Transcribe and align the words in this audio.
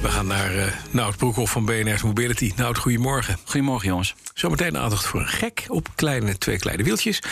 We 0.00 0.08
gaan 0.08 0.26
naar 0.26 0.54
uh, 0.56 0.64
Nout 0.90 1.16
Broekhoff 1.16 1.52
van 1.52 1.64
BNR 1.64 2.00
Mobility. 2.04 2.52
Nout, 2.56 2.78
goedemorgen. 2.78 3.38
Goedemorgen, 3.44 3.88
jongens. 3.88 4.14
Zometeen 4.34 4.78
aandacht 4.78 5.06
voor 5.06 5.20
een 5.20 5.28
gek 5.28 5.64
op 5.68 5.88
kleine, 5.94 6.38
twee 6.38 6.58
kleine 6.58 6.82
wieltjes. 6.82 7.22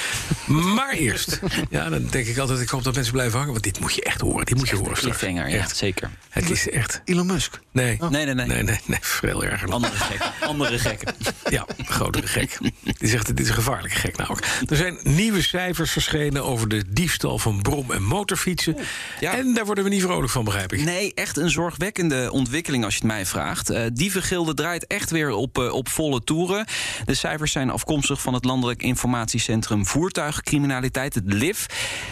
maar 0.46 0.92
eerst, 0.92 1.40
ja, 1.70 1.88
dan 1.88 2.06
denk 2.06 2.26
ik 2.26 2.38
altijd, 2.38 2.60
ik 2.60 2.68
hoop 2.68 2.84
dat 2.84 2.94
mensen 2.94 3.12
blijven 3.12 3.36
hangen... 3.36 3.52
want 3.52 3.64
dit 3.64 3.80
moet 3.80 3.94
je 3.94 4.02
echt 4.02 4.20
horen, 4.20 4.46
dit 4.46 4.56
moet 4.56 4.68
je 4.68 4.76
horen 4.76 4.96
straks. 4.96 5.20
Ja, 5.20 5.68
zeker. 5.74 6.10
Het 6.28 6.50
is 6.50 6.70
echt... 6.70 7.02
Elon 7.04 7.26
Musk? 7.26 7.60
Nee. 7.72 7.96
Oh. 8.00 8.10
Nee, 8.10 8.24
nee, 8.24 8.34
nee. 8.34 8.46
Nee, 8.46 8.62
nee, 8.62 8.80
nee, 8.84 8.98
veel 9.00 9.44
erger. 9.44 9.70
Andere 9.70 9.96
gekken. 9.96 10.32
Andere 10.40 10.78
gekken. 10.88 11.14
Ja, 11.50 11.66
grotere 11.84 12.26
gek. 12.26 12.58
Die 12.82 13.08
zegt, 13.08 13.26
dit 13.26 13.40
is 13.40 13.48
een 13.48 13.54
gevaarlijke 13.54 13.96
gek 13.96 14.16
namelijk. 14.16 14.46
Er 14.68 14.76
zijn 14.76 14.98
nieuwe 15.02 15.42
cijfers 15.42 15.90
verschenen 15.90 16.44
over 16.44 16.68
de 16.68 16.84
diefstal 16.88 17.38
van 17.38 17.62
brom- 17.62 17.92
en 17.92 18.02
motorfietsen. 18.02 18.76
Ja. 19.20 19.36
En 19.36 19.54
daar 19.54 19.64
worden 19.66 19.84
we 19.84 19.90
niet 19.90 20.02
vrolijk 20.02 20.32
van, 20.32 20.44
begrijp 20.44 20.72
ik. 20.72 20.84
Nee, 20.84 21.14
echt 21.14 21.36
een 21.36 21.50
zorgwekkende 21.50 22.16
ontwikkeling 22.32 22.56
als 22.66 22.94
je 22.94 23.00
het 23.00 23.02
mij 23.02 23.26
vraagt. 23.26 23.70
Uh, 23.70 23.82
Dievengilde 23.92 24.54
draait 24.54 24.86
echt 24.86 25.10
weer 25.10 25.30
op, 25.30 25.58
uh, 25.58 25.72
op 25.72 25.88
volle 25.88 26.24
toeren. 26.24 26.66
De 27.04 27.14
cijfers 27.14 27.52
zijn 27.52 27.70
afkomstig 27.70 28.20
van 28.20 28.34
het 28.34 28.44
Landelijk 28.44 28.82
Informatiecentrum 28.82 29.86
Voertuigcriminaliteit, 29.86 31.14
het 31.14 31.32
LIF. 31.32 31.66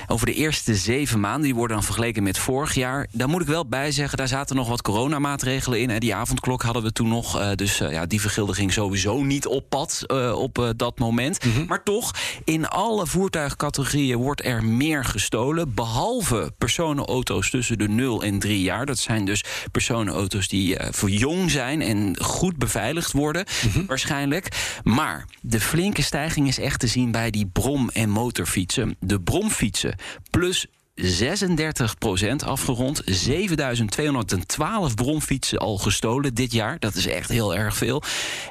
Over 0.07 0.27
de 0.27 0.35
eerste 0.35 0.75
zeven 0.75 1.21
maanden, 1.21 1.43
die 1.43 1.55
worden 1.55 1.77
dan 1.77 1.85
vergeleken 1.85 2.23
met 2.23 2.38
vorig 2.38 2.75
jaar. 2.75 3.07
Daar 3.13 3.29
moet 3.29 3.41
ik 3.41 3.47
wel 3.47 3.66
bij 3.66 3.91
zeggen, 3.93 4.19
daar 4.19 4.29
zaten 4.29 4.57
nog 4.57 4.69
wat 4.69 4.83
coronamaatregelen 4.83 5.80
in. 5.80 5.99
Die 5.99 6.15
avondklok 6.15 6.63
hadden 6.63 6.83
we 6.83 6.93
toen 6.93 7.09
nog. 7.09 7.41
Uh, 7.41 7.51
dus 7.55 7.79
ja, 7.79 8.07
Dievengilde 8.07 8.55
ging 8.55 8.73
sowieso 8.73 9.23
niet 9.23 9.47
op 9.47 9.69
pad 9.69 10.05
op 10.35 10.73
dat 10.77 10.99
moment. 10.99 11.38
Mhm. 11.38 11.49
Mm 11.49 11.55
-hmm. 11.57 11.66
Maar 11.66 11.83
toch, 11.83 12.10
in 12.45 12.69
alle 12.69 13.07
voertuigcategorieën 13.07 14.16
wordt 14.16 14.45
er 14.45 14.65
meer 14.65 15.05
gestolen. 15.05 15.75
Behalve 15.75 16.53
personenauto's 16.59 17.51
tussen 17.51 17.79
de 17.79 17.88
0 17.88 18.23
en 18.23 18.38
3 18.38 18.60
jaar. 18.60 18.87
Dat 18.87 18.99
zijn 18.99 19.25
dus 19.25 19.45
personenauto's 19.73 20.35
die 20.45 20.80
uh, 20.80 20.87
voor 20.90 21.10
jong 21.10 21.51
zijn 21.51 21.82
en 21.82 22.16
goed 22.20 22.56
beveiligd 22.56 23.12
worden, 23.12 23.46
mm 23.65 23.70
-hmm. 23.70 23.87
waarschijnlijk. 23.87 24.79
Maar 24.84 25.24
de 25.40 25.60
flinke 25.60 26.02
stijging 26.02 26.48
is 26.48 26.59
echt 26.59 26.80
te 26.80 26.87
zien 26.87 27.10
bij 27.10 27.30
die 27.30 27.46
brom- 27.46 27.90
en 27.92 28.10
motorfietsen. 28.10 28.96
De 29.01 29.20
bromfietsen 29.20 29.96
plus 30.30 30.66
36 30.97 31.99
procent 31.99 32.45
afgerond. 32.45 33.02
7212 33.05 34.95
bromfietsen 34.95 35.59
al 35.59 35.79
gestolen 35.79 36.35
dit 36.35 36.53
jaar. 36.53 36.79
Dat 36.79 36.95
is 36.95 37.07
echt 37.07 37.29
heel 37.29 37.55
erg 37.55 37.77
veel. 37.77 38.03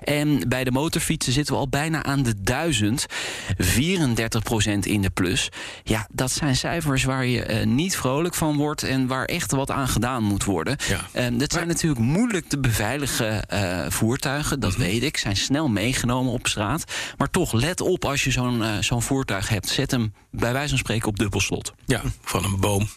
En 0.04 0.50
bij 0.50 0.64
de 0.64 0.72
motorfietsen 0.72 1.34
zitten 1.34 1.54
we 1.54 1.60
al 1.60 1.70
bijna 1.70 2.04
aan 2.04 2.24
de 2.24 2.42
1000. 2.42 3.06
34 3.58 4.44
procent 4.44 4.86
in 4.86 5.02
de 5.02 5.10
plus. 5.10 5.50
Ja, 5.84 6.08
dat 6.12 6.32
zijn 6.32 6.56
cijfers 6.56 7.04
waar 7.04 7.26
je 7.26 7.50
uh, 7.50 7.66
niet 7.66 7.98
vrolijk 7.98 8.34
van 8.34 8.58
wordt... 8.58 8.84
en 8.84 9.08
waar 9.08 9.26
echt 9.26 9.52
wat 9.52 9.72
aan 9.72 9.88
gedaan 9.88 10.24
moet 10.24 10.44
worden. 10.44 10.78
Ja. 10.88 10.96
Uh, 10.96 11.40
dat 11.40 11.52
zijn 11.52 11.66
maar... 11.66 11.74
natuurlijk 11.74 12.02
moeilijk 12.02 12.48
te 12.48 12.60
beveiligen 12.60 13.42
uh, 13.54 13.86
voertuigen. 13.90 14.60
Dat 14.60 14.70
mm 14.70 14.76
-hmm. 14.76 14.86
weet 14.86 15.04
ik. 15.04 15.18
Zijn 15.18 15.38
snel 15.38 15.68
meegenomen 15.68 16.32
op 16.32 16.48
straat. 16.48 16.84
Maar 17.18 17.30
toch, 17.30 17.54
let 17.54 17.82
op 17.82 18.06
als 18.06 18.24
je 18.24 18.32
zo'n 18.32 18.64
zo'n 18.80 19.02
voertuig 19.02 19.50
hebt. 19.50 19.70
Zet 19.70 19.92
hem 19.92 20.14
bij 20.32 20.54
wijze 20.54 20.70
van 20.70 20.78
spreken 20.78 21.08
op 21.08 21.18
dubbelslot. 21.20 21.74
Ja, 21.86 22.02
van 22.42 22.54
een 22.54 22.60
boom. 22.60 22.88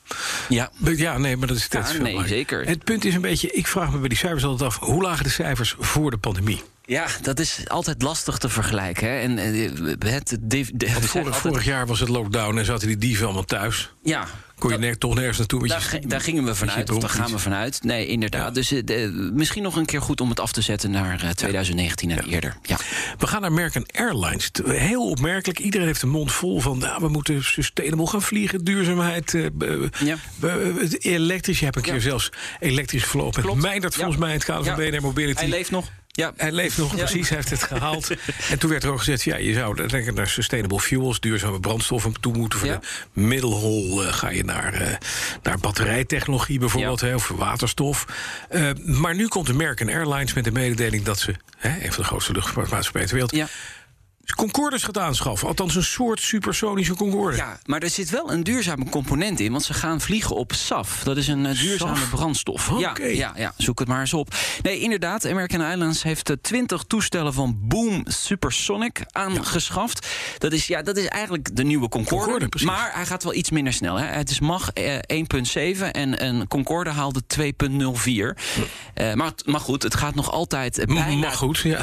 Ja, 0.49 0.71
ja 0.97 1.19
nee, 1.19 1.37
maar 1.37 1.49
dat 1.49 1.57
is, 1.57 1.67
ja, 1.71 1.89
is 1.89 1.99
nee, 1.99 2.27
zeker. 2.27 2.67
Het 2.67 2.85
punt 2.85 3.05
is 3.05 3.15
een 3.15 3.21
beetje, 3.21 3.53
ik 3.53 3.67
vraag 3.67 3.93
me 3.93 3.99
bij 3.99 4.09
die 4.09 4.19
cijfers 4.19 4.45
altijd 4.45 4.71
af... 4.71 4.79
hoe 4.79 5.03
lagen 5.03 5.25
de 5.25 5.31
cijfers 5.31 5.75
voor 5.79 6.11
de 6.11 6.19
pandemie? 6.19 6.63
Ja, 6.89 7.07
dat 7.23 7.39
is 7.39 7.63
altijd 7.67 8.03
lastig 8.03 8.39
te 8.39 8.49
vergelijken. 8.49 9.09
Hè. 9.09 9.19
En 9.19 9.37
het, 9.37 10.37
de, 10.41 10.67
de, 10.75 10.91
vorig, 10.91 11.17
altijd... 11.17 11.37
vorig 11.37 11.65
jaar 11.65 11.87
was 11.87 12.01
het 12.01 12.09
lockdown 12.09 12.59
en 12.59 12.65
zaten 12.65 12.89
die 12.89 12.97
dieven 12.97 13.25
allemaal 13.25 13.45
thuis. 13.45 13.93
Ja, 14.03 14.27
kon 14.59 14.81
je 14.81 14.99
toch 14.99 15.15
nergens 15.15 15.39
naartoe 15.39 15.69
daar, 15.69 15.99
je, 16.01 16.07
daar 16.07 16.21
gingen 16.21 16.45
we 16.45 16.55
vanuit, 16.55 16.91
of 16.91 16.99
daar 16.99 17.11
gaan 17.11 17.31
we 17.31 17.39
vanuit. 17.39 17.83
Nee, 17.83 18.07
inderdaad. 18.07 18.47
Ja. 18.47 18.51
Dus 18.51 18.69
de, 18.69 19.31
misschien 19.35 19.63
nog 19.63 19.77
een 19.77 19.85
keer 19.85 20.03
goed 20.03 20.21
om 20.21 20.29
het 20.29 20.41
af 20.41 20.53
te 20.53 20.61
zetten 20.61 20.91
naar 20.91 21.25
uh, 21.25 21.31
2019 21.31 22.11
en 22.11 22.17
ja. 22.17 22.33
eerder. 22.33 22.57
Ja. 22.63 22.77
We 23.19 23.27
gaan 23.27 23.41
naar 23.41 23.51
American 23.51 23.87
Airlines. 23.95 24.51
Heel 24.65 25.11
opmerkelijk. 25.11 25.59
Iedereen 25.59 25.87
heeft 25.87 26.01
de 26.01 26.07
mond 26.07 26.33
vol 26.33 26.61
van... 26.61 26.79
Nou, 26.79 27.01
we 27.01 27.09
moeten 27.09 27.45
sustainable 27.45 28.07
gaan 28.07 28.23
vliegen, 28.23 28.65
duurzaamheid. 28.65 29.33
Uh, 29.33 29.47
ja. 30.05 30.17
elektrisch. 30.99 31.59
Je 31.59 31.65
hebt 31.65 31.77
een 31.77 31.83
keer 31.83 32.01
zelfs 32.01 32.31
elektrisch 32.61 33.05
verlopen. 33.05 33.47
Met 33.47 33.55
Meindert 33.55 33.95
volgens 33.95 34.17
mij 34.17 34.29
in 34.29 34.35
het 34.35 34.45
kader 34.45 34.65
van 34.65 34.75
BNR 34.75 35.03
Mobility. 35.03 35.41
Hij 35.41 35.49
leeft 35.49 35.71
nog. 35.71 35.91
Ja, 36.19 36.33
hij 36.37 36.53
leeft 36.53 36.79
nog 36.79 36.91
ja. 36.91 36.97
precies, 36.97 37.29
hij 37.29 37.37
heeft 37.37 37.51
het 37.51 37.63
gehaald. 37.63 38.11
en 38.51 38.59
toen 38.59 38.71
werd 38.71 38.83
er 38.85 38.91
ook 38.91 38.99
gezegd, 38.99 39.23
ja, 39.23 39.37
je 39.37 39.53
zou 39.53 39.87
denken 39.89 40.15
naar 40.15 40.29
sustainable 40.29 40.81
fuels, 40.81 41.21
duurzame 41.21 41.61
brandstoffen 41.61 42.21
toe 42.21 42.37
moeten. 42.37 42.59
Voor 42.59 42.69
Ja. 42.69 42.81
de 43.13 43.21
middelhol 43.21 44.05
uh, 44.05 44.13
ga 44.13 44.31
je 44.31 44.45
naar, 44.45 44.83
uh, 44.83 44.89
naar 45.43 45.59
batterijtechnologie 45.59 46.59
bijvoorbeeld, 46.59 47.01
hè, 47.01 47.15
of 47.15 47.29
waterstof. 47.29 48.07
Uh, 48.51 48.71
maar 48.85 49.15
nu 49.15 49.29
komt 49.29 49.49
American 49.51 49.89
Airlines 49.89 50.33
met 50.33 50.45
de 50.45 50.53
mededeling 50.53 51.05
dat 51.05 51.19
ze, 51.19 51.35
hè, 51.57 51.69
een 51.85 51.93
van 51.93 52.03
de 52.03 52.09
grootste 52.09 52.33
luchtvaartmaatschappijen 52.33 53.09
ter 53.09 53.17
wereld. 53.17 53.51
Concordes 54.35 54.83
gaat 54.83 54.99
aanschaffen. 54.99 55.49
Althans, 55.49 55.75
een 55.75 55.85
soort 55.85 56.21
supersonische 56.21 56.95
Concorde. 56.95 57.37
Ja, 57.37 57.59
maar 57.65 57.83
er 57.83 57.91
zit 57.91 58.11
wel 58.11 58.33
een 58.33 58.43
duurzame 58.43 58.89
component 58.89 59.41
in, 59.41 59.51
want 59.51 59.65
ze 59.65 59.75
gaan 59.75 60.01
vliegen 60.01 60.37
op 60.37 60.53
SAF. 60.53 61.03
Dat 61.05 61.17
is 61.17 61.29
een 61.29 61.45
uh, 61.45 61.61
duurzame 61.61 61.97
SAF? 61.97 62.11
brandstof. 62.11 62.73
Ja, 62.79 62.97
ja, 63.03 63.33
ja, 63.37 63.53
zoek 63.57 63.79
het 63.79 63.89
maar 63.89 64.01
eens 64.01 64.15
op. 64.15 64.35
Nee, 64.63 64.81
inderdaad, 64.81 65.27
American 65.27 65.61
Airlines 65.61 66.03
heeft 66.03 66.31
uh, 66.31 66.37
20 66.43 66.83
toestellen 66.83 67.33
van 67.33 67.59
Boom 67.61 68.03
Supersonic 68.05 69.03
aangeschaft. 69.11 70.09
Dat, 70.39 70.53
is, 70.53 70.67
ja, 70.67 70.83
dat 70.83 70.97
is 70.97 71.07
eigenlijk 71.07 71.57
de 71.57 71.65
nieuwe 71.65 71.89
Concorde. 71.89 72.49
Maar 72.65 72.91
hij 72.95 73.07
gaat 73.07 73.23
wel 73.23 73.35
iets 73.35 73.51
minder 73.51 73.73
snel. 73.73 73.97
Hè. 73.97 74.07
Het 74.07 74.31
is 74.31 74.41
Mach 74.41 74.71
uh, 74.75 74.95
1.7 75.77 75.91
en 75.93 76.25
een 76.25 76.49
Concorde 76.49 76.91
haalde 76.91 77.23
2.04. 77.41 79.15
maar, 79.15 79.33
maar 79.45 79.61
goed, 79.61 79.83
het 79.83 79.95
gaat 79.95 80.15
nog 80.15 80.31
altijd 80.31 80.83
bijna 80.87 81.17
Maar 81.17 81.33
goed, 81.33 81.59
ja. 81.59 81.83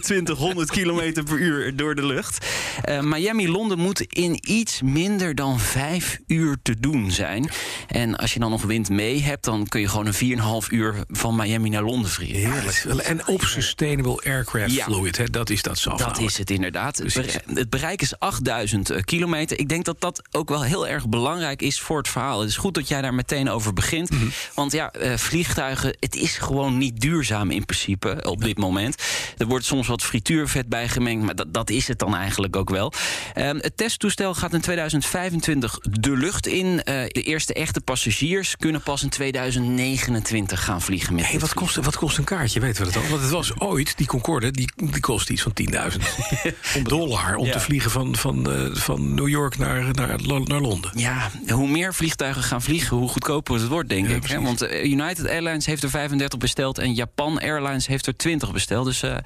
2100 0.00 0.70
km 0.70 1.22
per 1.24 1.38
uur 1.38 1.73
door 1.82 1.94
de 1.94 2.06
lucht. 2.06 2.46
Uh, 2.88 3.00
Miami-Londen 3.00 3.78
moet 3.78 4.00
in 4.00 4.38
iets 4.50 4.82
minder 4.82 5.34
dan 5.34 5.60
vijf 5.60 6.18
uur 6.26 6.56
te 6.62 6.80
doen 6.80 7.10
zijn. 7.10 7.50
En 7.88 8.16
als 8.16 8.32
je 8.32 8.38
dan 8.40 8.50
nog 8.50 8.62
wind 8.62 8.88
mee 8.88 9.22
hebt, 9.22 9.44
dan 9.44 9.66
kun 9.66 9.80
je 9.80 9.88
gewoon 9.88 10.06
een 10.06 10.62
4,5 10.62 10.68
uur 10.70 10.94
van 11.08 11.36
Miami 11.36 11.68
naar 11.68 11.82
Londen 11.82 12.10
vliegen. 12.10 12.50
Heerlijk. 12.52 12.76
En 13.04 13.26
op 13.26 13.42
Sustainable 13.44 14.20
Aircraft 14.24 14.72
Ja. 14.74 14.84
Fluid, 14.84 15.16
hè, 15.16 15.24
dat 15.24 15.50
is 15.50 15.62
dat 15.62 15.78
SAF. 15.78 15.98
Dat 15.98 16.18
is 16.18 16.38
het 16.38 16.50
inderdaad. 16.50 16.96
Het 16.98 17.12
Precies. 17.12 17.32
bere- 17.46 17.58
Het 17.58 17.70
bereik 17.70 18.02
is 18.02 18.18
8000 18.18 18.90
eh, 18.90 19.00
kilometer. 19.02 19.58
Ik 19.58 19.68
denk 19.68 19.84
dat 19.84 20.00
dat 20.00 20.22
ook 20.30 20.48
wel 20.48 20.62
heel 20.62 20.86
erg 20.88 21.08
belangrijk 21.08 21.62
is 21.62 21.80
voor 21.80 21.98
het 21.98 22.08
verhaal. 22.08 22.40
Het 22.40 22.48
is 22.48 22.56
goed 22.56 22.74
dat 22.74 22.88
jij 22.88 23.02
daar 23.02 23.14
meteen 23.14 23.50
over 23.50 23.72
begint. 23.72 24.10
Mhm. 24.10 24.24
Want 24.54 24.72
ja, 24.72 24.90
eh, 24.92 25.16
vliegtuigen, 25.16 25.96
het 26.00 26.14
is 26.16 26.36
gewoon 26.36 26.78
niet 26.78 27.00
duurzaam 27.00 27.50
in 27.50 27.64
principe 27.64 28.18
op 28.22 28.42
dit 28.42 28.58
moment. 28.58 29.02
Er 29.36 29.46
wordt 29.46 29.64
soms 29.64 29.86
wat 29.86 30.02
frituurvet 30.02 30.68
bijgemengd, 30.68 31.24
maar 31.24 31.34
dat, 31.34 31.54
dat 31.54 31.63
is 31.70 31.88
het 31.88 31.98
dan 31.98 32.14
eigenlijk 32.16 32.56
ook 32.56 32.70
wel. 32.70 32.92
Ehm, 33.34 33.56
het 33.56 33.76
testtoestel 33.76 34.34
gaat 34.34 34.52
in 34.54 34.60
2025 34.60 35.78
de 35.82 36.16
lucht 36.16 36.46
in. 36.46 36.82
Eh, 36.82 36.94
de 37.08 37.22
eerste 37.22 37.54
echte 37.54 37.80
passagiers 37.80 38.56
kunnen 38.56 38.80
pas 38.82 39.02
in 39.02 39.08
2029 39.08 40.64
gaan 40.64 40.82
vliegen 40.82 41.14
met 41.14 41.26
Hey, 41.30 41.38
wat, 41.38 41.54
kost, 41.54 41.76
wat 41.76 41.96
kost 41.96 42.18
een 42.18 42.24
kaartje? 42.24 42.60
Weten 42.60 42.86
we 42.86 42.92
dat 42.92 43.02
al? 43.02 43.08
Want 43.08 43.22
het 43.22 43.30
was 43.30 43.58
ooit, 43.60 43.96
die 43.96 44.06
Concorde, 44.06 44.50
die, 44.50 44.72
die 44.76 45.00
kost 45.00 45.30
iets 45.30 45.42
van 45.42 45.52
10.000 45.52 45.68
dollar 46.82 47.34
om 47.36 47.46
Ja. 47.46 47.52
te 47.52 47.60
vliegen 47.60 47.90
van, 47.90 48.16
van, 48.16 48.52
eh, 48.52 48.74
van 48.74 49.14
New 49.14 49.28
York 49.28 49.58
naar, 49.58 49.84
naar, 49.92 50.18
naar 50.44 50.60
Londen. 50.60 50.90
Ja, 50.94 51.30
hoe 51.48 51.68
meer 51.68 51.94
vliegtuigen 51.94 52.42
gaan 52.42 52.62
vliegen, 52.62 52.96
hoe 52.96 53.08
goedkoper 53.08 53.54
het 53.54 53.68
wordt, 53.68 53.88
denk 53.88 54.08
Ja, 54.08 54.14
ik. 54.14 54.26
Hè? 54.26 54.40
Want 54.40 54.62
eh, 54.62 54.84
United 54.84 55.28
Airlines 55.28 55.66
heeft 55.66 55.82
er 55.82 55.90
35 55.90 56.38
besteld 56.38 56.78
en 56.78 56.94
Japan 56.94 57.40
Airlines 57.40 57.86
heeft 57.86 58.06
er 58.06 58.16
20 58.16 58.52
besteld. 58.52 58.84
Dus 58.86 59.02
eh, 59.02 59.16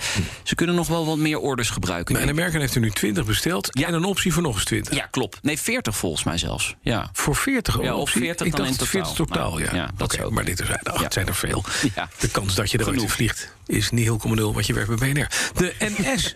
ze 0.42 0.54
kunnen 0.54 0.74
nog 0.74 0.88
wel 0.88 1.06
wat 1.06 1.16
meer 1.18 1.38
orders 1.38 1.70
gebruiken. 1.70 2.16
En 2.16 2.27
ik. 2.28 2.34
American 2.34 2.60
heeft 2.60 2.74
er 2.74 2.80
nu 2.80 2.90
20 2.90 3.24
besteld 3.24 3.68
Ja. 3.70 3.86
en 3.86 3.94
een 3.94 4.04
optie 4.04 4.32
voor 4.32 4.42
nog 4.42 4.54
eens 4.54 4.64
20. 4.64 4.94
Ja, 4.94 5.06
klopt. 5.10 5.38
Nee, 5.42 5.58
40 5.58 5.96
volgens 5.96 6.24
mij 6.24 6.38
zelfs. 6.38 6.74
Ja. 6.80 7.08
Voor 7.12 7.36
40 7.36 7.82
Ja, 7.82 7.94
of 7.94 8.00
optie? 8.00 8.20
40 8.20 8.46
Ik 8.46 8.56
dan 8.56 8.66
dacht 8.66 8.80
in 8.80 8.86
40 8.86 9.12
totaal. 9.12 9.50
totaal, 9.50 9.58
ja. 9.58 9.64
Nou, 9.64 9.76
ja, 9.76 9.90
dat 9.96 10.20
ook. 10.20 10.30
maar 10.32 10.44
dit 10.44 10.60
is, 10.60 10.66
ach, 10.82 11.00
Ja. 11.00 11.10
zijn 11.10 11.26
er 11.26 11.34
veel. 11.34 11.64
Ja. 11.94 12.08
De 12.18 12.28
kans 12.28 12.54
dat 12.54 12.70
je 12.70 12.80
eruit 12.80 13.12
vliegt. 13.12 13.52
Is 13.68 13.90
niet 13.90 14.04
heel 14.04 14.16
commodeel 14.18 14.54
wat 14.54 14.66
je 14.66 14.72
werkt 14.72 14.96
bij 14.98 15.12
BNR. 15.12 15.28
De 15.54 15.74
NS 15.78 16.34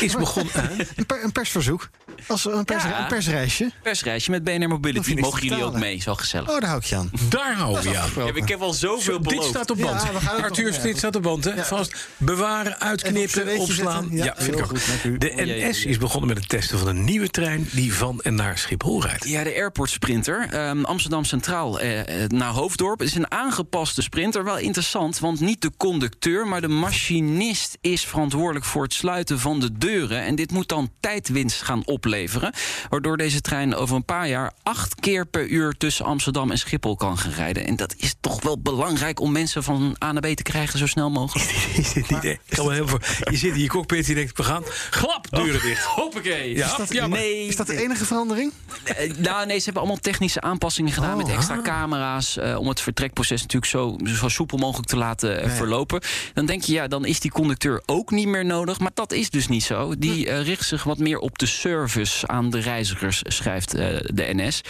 is 0.00 0.14
begonnen... 0.24 0.52
Een, 0.96 1.06
per, 1.06 1.24
een 1.24 1.32
persverzoek. 1.32 1.88
Als 2.26 2.44
een, 2.44 2.64
pers, 2.64 2.82
Ja. 2.82 3.00
een 3.00 3.06
persreisje. 3.06 3.70
Persreisje 3.82 4.30
met 4.30 4.44
BNR 4.44 4.68
Mobility. 4.68 5.14
Mogen 5.14 5.42
jullie 5.48 5.64
ook 5.64 5.78
mee? 5.78 6.00
Zo 6.00 6.14
gezellig. 6.14 6.48
Oh, 6.50 6.60
daar 6.60 6.68
hou 6.68 6.80
ik 6.80 6.86
je 6.86 6.96
aan. 6.96 7.10
Daar 7.28 7.54
houden 7.54 7.82
we 7.82 7.88
je 7.90 7.98
aan. 7.98 8.10
Ja, 8.16 8.30
ik 8.34 8.48
heb 8.48 8.60
al 8.60 8.72
zoveel 8.72 9.20
Dit 9.20 9.28
beloofd. 9.28 9.48
staat 9.48 9.70
op 9.70 9.78
band. 9.78 10.02
Ja, 10.02 10.30
Arthur, 10.30 10.82
dit 10.82 10.96
staat 10.98 11.16
op 11.16 11.22
band. 11.22 11.44
Hè? 11.44 11.50
Ja. 11.54 11.64
Vast 11.64 12.08
bewaren, 12.16 12.80
uitknippen, 12.80 13.58
opslaan. 13.58 14.08
Ja, 14.10 14.24
Ja, 14.24 14.34
vind 14.36 14.48
ik 14.48 14.54
heel 14.54 14.62
ook. 14.62 14.68
goed. 14.78 15.20
De 15.20 15.30
Oh, 15.30 15.68
NS 15.68 15.84
is 15.84 15.98
begonnen 15.98 16.28
met 16.28 16.38
het 16.38 16.48
testen 16.48 16.78
van 16.78 16.88
een 16.88 17.04
nieuwe 17.04 17.28
trein... 17.30 17.68
die 17.72 17.94
van 17.94 18.20
en 18.22 18.34
naar 18.34 18.58
Schiphol 18.58 19.02
rijdt. 19.02 19.28
Ja, 19.28 19.42
de 19.42 19.54
Airport 19.54 19.90
Sprinter. 19.90 20.48
Ehm, 20.50 20.84
Amsterdam 20.84 21.24
Centraal 21.24 21.80
eh, 21.80 22.22
eh, 22.24 22.30
naar 22.30 22.48
Hoofddorp. 22.50 22.98
Het 22.98 23.08
is 23.08 23.14
een 23.14 23.30
aangepaste 23.30 24.02
sprinter. 24.02 24.44
Wel 24.44 24.58
interessant, 24.58 25.18
want 25.18 25.40
niet 25.40 25.60
de 25.62 25.70
conducteur, 25.76 26.46
maar 26.46 26.60
de 26.60 26.65
machinist 26.68 27.78
is 27.80 28.04
verantwoordelijk 28.04 28.64
voor 28.64 28.82
het 28.82 28.92
sluiten 28.94 29.38
van 29.40 29.60
de 29.60 29.78
deuren. 29.78 30.20
En 30.22 30.34
dit 30.34 30.50
moet 30.52 30.68
dan 30.68 30.90
tijdwinst 31.00 31.62
gaan 31.62 31.86
opleveren. 31.86 32.52
Waardoor 32.90 33.16
deze 33.16 33.40
trein 33.40 33.74
over 33.74 33.96
een 33.96 34.04
paar 34.04 34.28
jaar 34.28 34.52
acht 34.62 34.94
keer 34.94 35.26
per 35.26 35.46
uur 35.46 35.72
tussen 35.78 36.04
Amsterdam 36.04 36.50
en 36.50 36.58
Schiphol 36.58 36.96
kan 36.96 37.18
gaan 37.18 37.32
rijden. 37.32 37.66
En 37.66 37.76
dat 37.76 37.94
is 37.96 38.14
toch 38.20 38.42
wel 38.42 38.58
belangrijk 38.60 39.20
om 39.20 39.32
mensen 39.32 39.62
van 39.62 39.96
A 40.04 40.12
naar 40.12 40.22
B 40.22 40.36
te 40.36 40.42
krijgen 40.42 40.78
zo 40.78 40.86
snel 40.86 41.10
mogelijk. 41.10 41.50
Is 41.76 41.92
dit 41.92 42.10
niet, 42.10 42.38
kan 42.48 42.72
heel 42.72 42.88
voor, 42.88 43.00
je 43.30 43.36
zit 43.36 43.54
in 43.54 43.60
je 43.60 43.68
cockpit 43.68 44.02
en 44.02 44.08
je 44.08 44.14
denkt, 44.14 44.36
we 44.36 44.42
gaan. 44.42 44.62
Glap, 44.90 45.26
deuren 45.30 45.60
dicht. 45.62 45.84
Hoppakee. 46.00 46.54
Ja, 46.56 46.76
jammer. 46.88 47.18
Nee, 47.18 47.46
Is 47.46 47.56
dat 47.56 47.66
de 47.66 47.82
enige 47.82 48.04
verandering? 48.04 48.52
Eh, 48.84 49.12
nou, 49.16 49.46
nee, 49.46 49.58
ze 49.58 49.64
hebben 49.64 49.82
allemaal 49.82 50.00
technische 50.00 50.40
aanpassingen 50.40 50.92
gedaan 50.92 51.10
Oh, 51.10 51.16
met 51.16 51.28
extra 51.28 51.56
ah. 51.56 51.62
camera's. 51.64 52.36
eh, 52.36 52.58
om 52.58 52.68
het 52.68 52.80
vertrekproces 52.80 53.40
natuurlijk 53.40 53.70
zo, 53.72 53.96
zo 54.04 54.28
soepel 54.28 54.58
mogelijk 54.58 54.88
te 54.88 54.96
laten 54.96 55.40
eh, 55.40 55.46
Nee. 55.46 55.56
verlopen. 55.56 56.00
Dan 56.34 56.46
denk 56.46 56.55
je, 56.64 56.72
ja, 56.72 56.88
dan 56.88 57.04
is 57.04 57.20
die 57.20 57.30
conducteur 57.30 57.82
ook 57.86 58.10
niet 58.10 58.26
meer 58.26 58.44
nodig. 58.44 58.78
Maar 58.78 58.90
dat 58.94 59.12
is 59.12 59.30
dus 59.30 59.48
niet 59.48 59.62
zo. 59.62 59.94
Die 59.98 60.28
eh, 60.28 60.42
richt 60.42 60.66
zich 60.68 60.84
wat 60.84 60.98
meer 60.98 61.18
op 61.18 61.38
de 61.38 61.46
service 61.46 62.26
aan 62.26 62.50
de 62.50 62.58
reizigers, 62.58 63.22
schrijft 63.24 63.74
eh, 63.74 63.86
de 64.02 64.30
NS. 64.34 64.60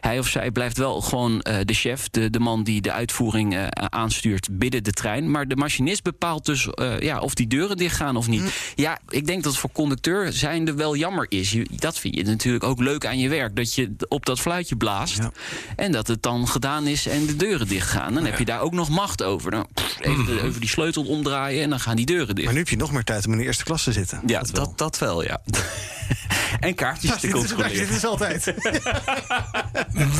Hij 0.00 0.18
of 0.18 0.28
zij 0.28 0.50
blijft 0.50 0.78
wel 0.78 1.00
gewoon 1.00 1.40
eh, 1.40 1.56
de 1.64 1.74
chef, 1.74 2.08
de, 2.10 2.30
de 2.30 2.38
man 2.40 2.62
die 2.62 2.80
de 2.80 2.92
uitvoering 2.92 3.56
aanstuurt 3.70 4.48
binnen 4.50 4.84
de 4.84 4.92
trein. 4.92 5.30
Maar 5.30 5.48
de 5.48 5.56
machinist 5.56 6.02
bepaalt 6.02 6.44
dus 6.44 6.68
ja, 6.98 7.20
of 7.20 7.34
die 7.34 7.46
deuren 7.46 7.76
dicht 7.76 7.96
gaan 7.96 8.16
of 8.16 8.28
niet. 8.28 8.42
Ja, 8.74 8.98
ik 9.08 9.26
denk 9.26 9.42
dat 9.42 9.52
het 9.52 9.60
voor 9.60 9.72
conducteur 9.72 10.32
zijnde 10.32 10.74
wel 10.74 10.96
jammer 10.96 11.26
is. 11.28 11.50
Je, 11.50 11.66
dat 11.70 11.98
vind 11.98 12.14
je 12.14 12.22
natuurlijk 12.24 12.64
ook 12.64 12.80
leuk 12.80 13.06
aan 13.06 13.18
je 13.18 13.28
werk. 13.28 13.56
Dat 13.56 13.74
je 13.74 13.96
op 14.08 14.26
dat 14.26 14.40
fluitje 14.40 14.76
blaast. 14.76 15.18
Ja. 15.18 15.32
En 15.76 15.92
dat 15.92 16.06
het 16.06 16.22
dan 16.22 16.48
gedaan 16.48 16.86
is 16.86 17.06
en 17.06 17.26
de 17.26 17.36
deuren 17.36 17.68
dicht 17.68 17.88
gaan. 17.88 18.14
Dan 18.14 18.24
heb 18.24 18.38
je 18.38 18.44
daar 18.44 18.60
ook 18.60 18.72
nog 18.72 18.88
macht 18.88 19.22
over. 19.22 19.64
Pff, 19.74 19.96
even, 20.00 20.24
de- 20.24 20.42
even 20.42 20.60
die 20.60 20.68
sleutel 20.68 21.04
omdraaien 21.04 21.33
en 21.34 21.70
dan 21.70 21.80
gaan 21.80 21.96
die 21.96 22.06
deuren 22.06 22.34
dicht. 22.34 22.44
Maar 22.44 22.52
nu 22.54 22.60
heb 22.60 22.68
je 22.68 22.76
nog 22.76 22.92
meer 22.92 23.04
tijd 23.04 23.26
om 23.26 23.32
in 23.32 23.38
de 23.38 23.44
eerste 23.44 23.64
klas 23.64 23.82
te 23.82 23.92
zitten. 23.92 24.20
ja, 24.26 24.40
wel. 24.40 24.50
dat, 24.52 24.78
dat 24.78 24.98
wel, 24.98 25.22
ja. 25.24 25.42
en 26.60 26.74
kaartjes 26.74 27.10
Ja, 27.10 27.16
te 27.16 27.26
dit, 27.26 27.34
is, 27.34 27.40
controleren. 27.40 27.86
dit 27.86 27.96
is 27.96 28.04
altijd. 28.04 28.44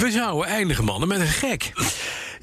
We 0.00 0.10
zouden 0.10 0.48
eindigen, 0.48 0.84
mannen, 0.84 1.08
met 1.08 1.20
een 1.20 1.26
gek. 1.26 1.72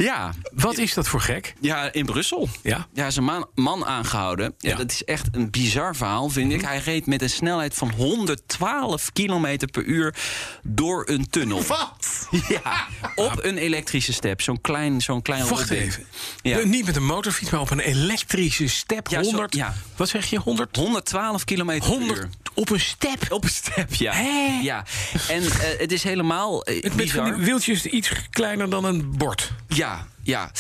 Ja, 0.02 0.34
Wat 0.54 0.78
is 0.78 0.94
dat 0.94 1.08
voor 1.08 1.22
gek? 1.22 1.54
ja, 1.60 1.92
in 1.94 2.06
Brussel. 2.06 2.50
Ja. 2.64 2.88
Ja, 2.94 3.06
is 3.08 3.16
een 3.16 3.24
man, 3.24 3.48
man 3.56 3.86
aangehouden. 3.86 4.54
Ja, 4.58 4.70
Ja. 4.70 4.76
Dat 4.76 4.92
is 4.92 5.04
echt 5.04 5.28
een 5.32 5.50
bizar 5.50 5.96
verhaal, 5.96 6.30
vind 6.30 6.52
ik. 6.52 6.62
Hij 6.62 6.78
reed 6.80 7.06
met 7.06 7.22
een 7.22 7.30
snelheid 7.30 7.74
van 7.74 7.90
112 7.92 9.12
km 9.14 9.58
per 9.72 9.84
uur 9.84 10.16
door 10.64 11.10
een 11.10 11.30
tunnel. 11.30 11.64
Wat? 11.64 12.28
Ja, 12.48 12.88
op 13.16 13.40
een 13.44 13.58
elektrische 13.58 14.14
step. 14.14 14.42
Zo'n 14.42 14.62
klein, 14.62 15.02
zo'n 15.02 15.22
klein 15.22 15.48
Wacht 15.48 15.70
even. 15.70 16.06
Ja. 16.42 16.58
Niet 16.64 16.86
met 16.86 16.96
een 16.96 17.06
motorfiets, 17.06 17.52
maar 17.52 17.62
op 17.62 17.70
een 17.70 17.80
elektrische 17.80 18.68
step. 18.68 19.08
Ja, 19.08 19.24
zo- 19.24 19.30
100. 19.30 19.56
ja. 19.56 19.74
Wat 19.96 20.10
zeg 20.10 20.26
je? 20.26 20.38
100? 20.40 20.76
112 20.76 21.44
km 21.46 21.66
per 21.66 21.84
100 21.86 22.18
uur. 22.20 22.30
Op 22.54 22.70
een 22.70 22.80
step. 22.80 23.26
Op 23.30 23.44
een 23.44 23.50
step, 23.50 23.94
ja. 23.94 24.14
Hè? 24.14 24.60
ja. 24.62 24.86
En 25.28 25.44
eh, 25.44 25.50
het 25.78 25.92
is 25.92 26.04
helemaal 26.04 26.64
met 26.96 27.12
van 27.12 27.24
die 27.24 27.34
wieltjes 27.34 27.86
iets 27.86 28.12
kleiner 28.30 28.70
dan 28.70 28.84
een 28.84 29.18
bord. 29.18 29.52
Ja, 29.68 30.08
ja. 30.24 30.52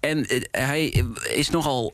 En 0.00 0.26
eh, 0.26 0.40
hij 0.50 1.04
is 1.34 1.50
nogal, 1.50 1.92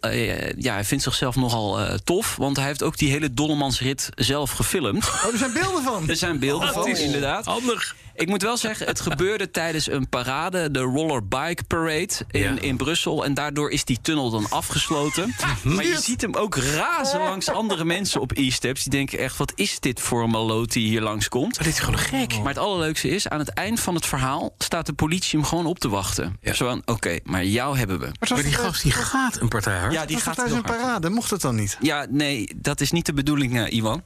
ja, 0.56 0.72
hij 0.72 0.84
vindt 0.84 1.04
zichzelf 1.04 1.36
nogal 1.36 1.98
tof, 2.04 2.36
want 2.36 2.56
hij 2.56 2.66
heeft 2.66 2.82
ook 2.82 2.96
die 2.96 3.10
hele 3.10 3.34
Dollemansrit 3.34 4.08
zelf 4.14 4.50
gefilmd. 4.50 5.04
Oh, 5.04 5.32
er 5.32 5.38
zijn 5.38 5.52
beelden 5.52 5.82
van. 5.82 6.08
Er 6.08 6.16
zijn 6.16 6.38
beelden 6.38 6.66
Dat 6.66 6.74
van, 6.74 6.96
inderdaad. 6.96 7.44
Handig. 7.44 7.94
Ik 8.16 8.28
moet 8.28 8.42
wel 8.42 8.56
zeggen, 8.56 8.86
het 8.86 9.00
gebeurde 9.00 9.50
tijdens 9.50 9.90
een 9.90 10.08
parade, 10.08 10.70
de 10.70 10.78
Roller 10.80 11.26
Bike 11.28 11.64
Parade 11.64 12.08
in, 12.30 12.40
Ja. 12.40 12.60
in 12.60 12.76
Brussel. 12.76 13.24
En 13.24 13.34
daardoor 13.34 13.70
is 13.70 13.84
die 13.84 13.98
tunnel 14.02 14.30
dan 14.30 14.46
afgesloten. 14.50 15.34
Maar 15.62 15.84
je 15.86 15.98
ziet 16.00 16.20
hem 16.20 16.34
ook 16.34 16.56
razen 16.56 17.20
langs 17.20 17.48
andere 17.48 17.84
mensen 17.84 18.20
op 18.20 18.32
e-steps. 18.34 18.82
Die 18.82 18.90
denken 18.92 19.18
echt, 19.18 19.36
wat 19.36 19.52
is 19.54 19.80
dit 19.80 20.00
voor 20.00 20.22
een 20.22 20.30
maloot 20.30 20.72
die 20.72 20.86
hier 20.88 21.00
langskomt? 21.00 21.54
Maar 21.56 21.64
dit 21.64 21.72
is 21.72 21.80
gewoon 21.80 21.98
gek. 21.98 22.38
Maar 22.38 22.46
het 22.48 22.58
allerleukste 22.58 23.08
is, 23.08 23.28
aan 23.28 23.38
het 23.38 23.48
eind 23.48 23.80
van 23.80 23.94
het 23.94 24.06
verhaal 24.06 24.54
staat 24.58 24.86
de 24.86 24.92
politie 24.92 25.38
hem 25.38 25.48
gewoon 25.48 25.66
op 25.66 25.78
te 25.78 25.88
wachten. 25.88 26.36
Ja. 26.40 26.52
Zo 26.52 26.66
van, 26.66 26.82
oké, 26.84 27.18
maar 27.24 27.44
jou 27.44 27.78
hebben 27.78 27.98
we. 27.98 28.04
Maar 28.20 28.28
Maar 28.34 28.42
die 28.42 28.52
gast 28.52 28.82
die 28.82 28.92
gaat 28.92 29.40
een 29.40 29.48
partij 29.48 29.78
hard. 29.78 29.92
Ja, 29.92 30.06
die 30.06 30.16
gaat 30.16 30.34
tijdens 30.36 30.56
een 30.56 30.62
parade. 30.62 31.10
Mocht 31.10 31.30
het 31.30 31.40
dan 31.40 31.54
niet? 31.54 31.76
Ja, 31.80 32.06
nee, 32.10 32.48
dat 32.56 32.80
is 32.80 32.90
niet 32.90 33.06
de 33.06 33.12
bedoeling, 33.12 33.58
eh, 33.58 33.72
Iwan. 33.72 34.02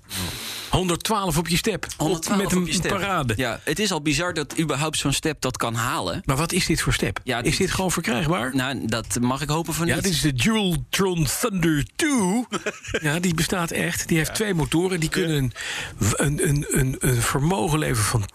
112 0.71 1.39
op 1.39 1.49
je 1.49 1.57
step. 1.57 1.85
Op- 1.85 1.93
112 1.97 2.43
met 2.43 2.53
een 2.53 2.59
op 2.59 2.67
je 2.67 2.73
step. 2.73 2.91
parade. 2.91 3.35
Ja, 3.37 3.61
het 3.65 3.79
is 3.79 3.93
al 3.93 4.03
bizar 4.03 4.35
dat 4.35 4.59
überhaupt 4.59 4.99
zo'n 4.99 5.13
step 5.13 5.41
dat 5.41 5.57
kan 5.57 5.75
halen. 5.75 6.23
Maar 6.25 6.37
wat 6.37 6.53
is 6.53 6.67
dit 6.67 6.81
voor 6.83 6.93
step? 6.93 7.21
Ja, 7.25 7.43
is 7.43 7.57
dit- 7.57 7.71
gewoon 7.71 7.91
verkrijgbaar? 7.93 8.55
Nou, 8.55 8.87
dat 8.87 9.19
mag 9.21 9.41
ik 9.43 9.49
hopen 9.49 9.75
van 9.75 9.87
Ja, 9.87 9.95
niet. 9.95 10.05
dit 10.05 10.13
is 10.13 10.21
de 10.21 10.33
Dualtron 10.33 11.27
Thunder 11.41 11.85
2. 11.97 12.47
ja, 13.01 13.19
die 13.21 13.35
bestaat 13.35 13.71
echt. 13.71 14.09
Die 14.09 14.17
heeft 14.19 14.35
twee 14.35 14.55
motoren. 14.55 15.01
Die 15.01 15.09
kunnen 15.09 15.37
een, 15.37 15.53
een, 16.17 16.49
een, 16.49 16.67
een, 16.69 16.97
een 16.99 17.23
vermogen 17.23 17.79
leveren 17.79 18.05
van 18.05 18.29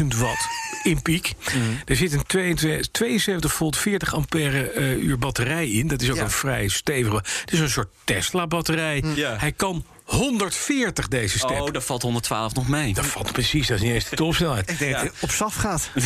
10.000 0.00 0.06
watt 0.16 0.46
in 0.82 1.02
piek. 1.02 1.32
Er 1.84 1.96
zit 1.96 2.12
een 2.12 2.26
22 2.26 2.86
72 2.90 3.52
volt 3.52 3.76
40 3.76 4.14
ampère 4.14 4.70
eh, 4.70 5.02
uur 5.02 5.18
batterij 5.18 5.68
in. 5.70 5.88
Dat 5.88 6.02
is 6.02 6.10
ook 6.10 6.16
Ja. 6.16 6.22
een 6.22 6.30
vrij 6.30 6.68
stevige. 6.68 7.16
Het 7.16 7.52
is 7.52 7.58
een 7.58 7.70
soort 7.70 7.88
Tesla-batterij. 8.04 9.02
Ja. 9.14 9.36
Hij 9.38 9.52
kan 9.52 9.84
140 10.06 11.08
deze 11.08 11.38
step. 11.38 11.50
Oh, 11.60 11.72
daar 11.72 11.82
valt 11.82 12.02
112 12.02 12.54
nog 12.54 12.68
mee. 12.68 12.94
Dat 12.94 13.06
valt 13.06 13.32
precies, 13.32 13.66
dat 13.66 13.76
is 13.76 13.82
niet 13.82 13.92
eens 13.92 14.08
de 14.08 14.16
topsnelheid. 14.16 14.70
Ik 14.70 14.78
denk 14.78 14.92
dat 14.92 15.02
het 15.02 15.12
op 15.20 15.30
SAF 15.30 15.54
gaat. 15.54 15.90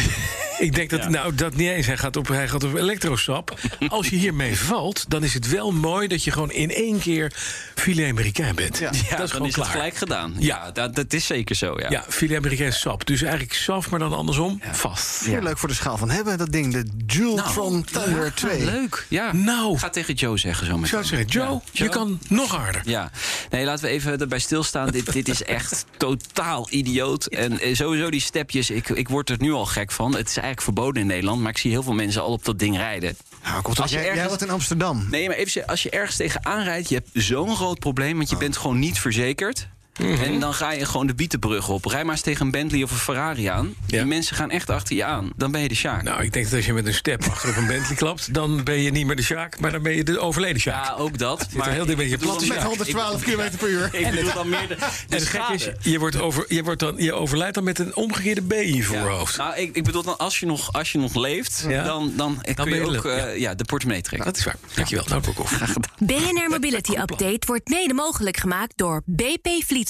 Ik 0.58 0.75
denk 0.75 0.91
dat, 0.91 1.02
Ja. 1.02 1.08
nou, 1.08 1.35
dat 1.35 1.55
niet 1.55 1.69
eens. 1.69 1.87
Hij 1.87 1.97
gaat 1.97 2.17
op, 2.17 2.29
hij 2.29 2.49
gaat 2.49 2.64
op 2.64 2.75
elektrosap. 2.75 3.58
Als 3.88 4.08
je 4.08 4.17
hiermee 4.17 4.58
valt, 4.58 5.05
dan 5.11 5.25
is 5.25 5.35
het 5.35 5.49
wel 5.50 5.73
mooi 5.73 6.08
dat 6.08 6.25
je 6.25 6.31
gewoon 6.31 6.50
in 6.50 6.70
één 6.70 6.99
keer 6.99 7.32
filet 7.75 8.11
Amerikaan 8.11 8.55
bent. 8.55 8.79
Ja. 8.79 8.91
Ja, 8.93 8.99
dat 9.00 9.02
is 9.11 9.17
dan 9.17 9.29
gewoon 9.29 9.47
is 9.47 9.55
klaar. 9.55 9.67
het 9.67 9.76
gelijk 9.76 9.94
gedaan. 9.97 10.35
Ja. 10.38 10.56
Ja, 10.64 10.70
dat, 10.70 10.94
dat 10.94 11.12
is 11.12 11.26
zeker 11.26 11.56
zo, 11.56 11.75
ja. 11.79 11.91
Ja, 11.91 12.05
filet 12.08 12.37
Amerikaan 12.38 12.73
sap. 12.73 13.06
Dus 13.06 13.23
eigenlijk 13.23 13.52
saf, 13.55 13.91
maar 13.91 13.99
dan 13.99 14.12
andersom. 14.12 14.61
Vast. 14.73 15.25
Heel 15.25 15.43
leuk 15.43 15.58
voor 15.58 15.69
de 15.69 15.75
schaal 15.75 15.97
van 15.97 16.11
hebben, 16.11 16.38
dat 16.38 16.52
ding. 16.52 16.73
De 16.73 16.85
Dualtron 16.94 17.73
Nou, 17.73 18.05
Thunder 18.05 18.25
ja, 18.25 18.31
2. 18.31 18.64
Leuk, 18.64 19.06
ja. 19.08 19.32
Nou. 19.32 19.79
Ga 19.79 19.91
tegen 19.91 20.14
Joe 20.14 20.38
zeggen 20.38 20.67
zo 20.67 20.73
Ik 20.73 20.76
meteen. 20.81 20.91
zou 20.91 21.05
zeggen, 21.05 21.29
Joe, 21.29 21.61
Ja. 21.73 21.85
je 21.85 21.88
kan 21.88 22.19
nog 22.29 22.50
harder. 22.56 22.82
Ja, 22.85 23.11
nee, 23.50 23.64
laten 23.64 23.85
we 23.85 23.89
even 23.90 24.20
erbij 24.20 24.38
stilstaan. 24.38 24.90
dit, 24.90 25.12
dit 25.12 25.28
is 25.28 25.42
echt 25.42 25.84
totaal 25.96 26.66
idioot. 26.70 27.26
En 27.26 27.58
eh, 27.60 27.75
sowieso 27.75 28.10
die 28.10 28.20
stepjes, 28.20 28.70
ik, 28.70 28.88
ik 28.88 29.08
word 29.08 29.31
er 29.31 29.37
nu 29.40 29.52
al 29.52 29.66
gek 29.66 29.92
van. 29.92 30.11
Het 30.11 30.28
is 30.28 30.37
eigenlijk 30.37 30.62
verboden 30.62 31.00
in 31.02 31.09
Nederland, 31.09 31.40
maar 31.40 31.50
ik 31.50 31.59
zie 31.59 31.70
heel 31.70 31.82
veel 31.82 31.92
mensen 31.92 32.23
al 32.23 32.32
op 32.32 32.44
dat 32.44 32.59
ding 32.59 32.76
rijden. 32.76 33.16
Nou, 33.44 33.62
komt 33.62 33.80
Als 33.80 33.90
je 33.90 33.97
jij, 33.97 34.04
jij 34.04 34.12
ergens- 34.12 34.28
wordt 34.28 34.42
in 34.44 34.50
Amsterdam. 34.50 35.06
Nee, 35.11 35.28
maar 35.28 35.37
even, 35.37 35.66
als 35.66 35.82
je 35.82 35.90
ergens 35.90 36.16
tegenaan 36.16 36.62
rijdt, 36.64 36.88
je 36.88 36.94
hebt 36.94 37.09
zo'n 37.12 37.56
groot 37.56 37.78
probleem, 37.78 38.16
want 38.16 38.30
je 38.30 38.37
bent 38.37 38.56
gewoon 38.56 38.78
niet 38.78 38.99
verzekerd. 38.99 39.68
En 40.00 40.40
dan 40.40 40.54
ga 40.54 40.73
je 40.73 40.85
gewoon 40.85 41.07
de 41.07 41.14
bietenbrug 41.14 41.69
op. 41.69 41.85
Rij 41.85 42.04
maar 42.04 42.12
eens 42.14 42.23
tegen 42.23 42.45
een 42.45 42.50
Bentley 42.50 42.83
of 42.83 42.90
een 42.90 42.97
Ferrari 42.97 43.47
aan. 43.47 43.75
Ja. 43.87 43.97
Die 43.99 44.07
mensen 44.07 44.37
gaan 44.37 44.50
echt 44.50 44.71
achter 44.71 44.97
je 44.97 45.04
aan. 45.04 45.30
Dan 45.37 45.50
ben 45.50 45.61
je 45.61 45.69
de 45.69 45.75
Sjaak. 45.75 46.02
Nou, 46.02 46.23
ik 46.23 46.33
denk 46.33 46.45
dat 46.45 46.54
als 46.54 46.66
je 46.66 46.73
met 46.73 46.87
een 46.87 46.95
step 46.95 47.25
achter 47.25 47.49
op 47.50 47.57
een 47.57 47.66
Bentley 47.66 47.97
klapt... 47.97 48.35
dan 48.35 48.64
ben 48.64 48.78
je 48.80 48.90
niet 48.90 49.07
meer 49.07 49.16
de 49.16 49.23
Sjaak, 49.23 49.61
maar 49.61 49.73
dan 49.73 49.83
ben 49.83 49.97
je 49.97 50.04
de 50.04 50.19
overleden 50.19 50.61
Sjaak. 50.61 50.85
ja, 50.85 50.95
ook 50.95 51.19
dat. 51.19 51.47
Maar 51.52 51.71
heel 51.71 51.85
dicht 51.85 51.97
bij 51.97 52.09
je 52.09 52.16
dan 52.16 52.35
Met 52.37 52.49
meer- 52.49 52.62
112 52.62 53.23
km 53.23 53.57
per 53.59 53.69
uur. 53.69 53.88
Ik 53.92 54.11
bedoel 54.11 54.33
dan 54.33 54.49
meer 54.49 54.69
de, 54.69 54.75
de 54.75 54.85
en 55.09 55.19
het 55.19 55.26
gekke 55.26 55.52
is, 55.52 55.69
je, 55.80 55.99
wordt 55.99 56.21
over, 56.21 56.45
je, 56.49 56.62
wordt 56.62 56.80
dan, 56.80 56.95
je 56.97 57.12
overlijdt 57.12 57.54
dan 57.54 57.64
met 57.64 57.78
een 57.78 57.97
omgekeerde 57.97 58.42
B 58.42 58.52
in 58.52 58.75
je 58.76 58.83
voorhoofd. 58.83 59.37
Nou, 59.37 59.57
ik, 59.57 59.76
ik 59.76 59.85
bedoel 59.85 60.02
dan, 60.02 60.19
als 60.19 60.40
je 60.40 60.47
nog, 60.47 60.73
als 60.73 60.92
je 60.92 60.99
nog 60.99 61.14
leeft, 61.14 61.64
Ja. 61.69 61.85
dan, 61.85 62.12
dan, 62.16 62.38
kun 62.54 62.69
je 62.69 62.75
je 62.75 62.97
ook 62.99 63.04
eh, 63.04 63.38
ja. 63.38 63.54
de 63.54 63.64
portemonnee 63.64 64.02
trekken. 64.02 64.28
Dat 64.28 64.38
is 64.38 64.45
waar. 64.45 64.57
Dankjewel. 64.75 65.04
Nou, 65.09 65.21
Broekhoff. 65.21 65.59
BNR 65.99 66.49
Mobility 66.50 66.92
Update 66.97 67.47
wordt 67.47 67.69
mede 67.69 67.95
mogelijk 67.95 68.37
gemaakt 68.37 68.73
door 68.76 69.02
BP 69.04 69.49
Fleet 69.66 69.89